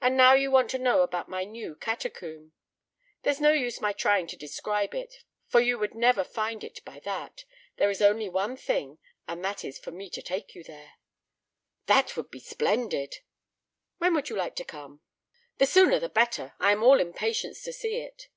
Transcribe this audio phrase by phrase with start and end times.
[0.00, 2.52] And now you want to know about my new catacomb.
[3.24, 7.00] There's no use my trying to describe it, for you would never find it by
[7.00, 7.44] that.
[7.76, 10.92] There is only one thing, and that is for me to take you there."
[11.86, 13.16] "That would be splendid."
[13.96, 15.00] "When would you like to come?"
[15.56, 16.54] "The sooner the better.
[16.60, 18.28] I am all impatience to see it."